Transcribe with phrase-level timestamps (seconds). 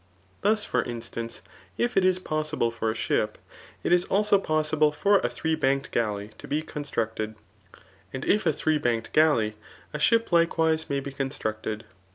[0.41, 1.43] Thus, for instance,
[1.77, 3.35] if it is possible for a diip,
[3.83, 7.35] it is also possible for a three banked gMej to be constmct4 ed;
[8.11, 9.57] and if a three^banked galley,
[9.93, 11.83] a diip likewise may be constructed.